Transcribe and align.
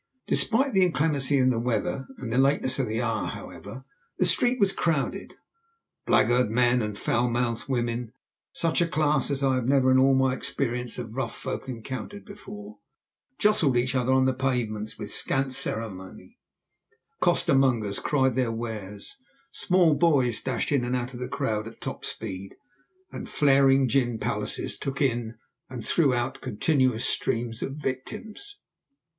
Despite 0.25 0.73
the 0.73 0.83
inclemency 0.83 1.37
of 1.37 1.51
the 1.51 1.59
weather 1.59 2.07
and 2.17 2.33
the 2.33 2.39
lateness 2.39 2.79
of 2.79 2.87
the 2.87 3.03
hour, 3.03 3.27
however, 3.27 3.85
the 4.17 4.25
street 4.25 4.59
was 4.59 4.73
crowded; 4.73 5.35
blackguard 6.07 6.49
men 6.49 6.81
and 6.81 6.97
foul 6.97 7.29
mouthed 7.29 7.67
women, 7.67 8.11
such 8.51 8.81
a 8.81 8.87
class 8.87 9.29
as 9.29 9.43
I 9.43 9.53
had 9.57 9.69
never 9.69 9.91
in 9.91 9.99
all 9.99 10.15
my 10.15 10.33
experience 10.33 10.97
of 10.97 11.13
rough 11.15 11.37
folk 11.37 11.69
encountered 11.69 12.25
before, 12.25 12.79
jostled 13.37 13.77
each 13.77 13.93
other 13.93 14.11
on 14.11 14.25
the 14.25 14.33
pavements 14.33 14.97
with 14.97 15.11
scant 15.11 15.53
ceremony; 15.53 16.39
costermongers 17.19 17.99
cried 17.99 18.33
their 18.33 18.51
wares, 18.51 19.17
small 19.51 19.93
boys 19.93 20.41
dashed 20.41 20.71
in 20.71 20.83
and 20.83 20.95
out 20.95 21.13
of 21.13 21.19
the 21.19 21.27
crowd 21.27 21.67
at 21.67 21.79
top 21.79 22.03
speed, 22.05 22.55
and 23.11 23.29
flaring 23.29 23.87
gin 23.87 24.17
palaces 24.17 24.79
took 24.79 24.99
in 24.99 25.35
and 25.69 25.85
threw 25.85 26.11
out 26.11 26.41
continuous 26.41 27.05
streams 27.05 27.61
of 27.61 27.75
victims. 27.75 28.55